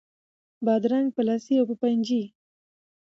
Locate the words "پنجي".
1.81-2.23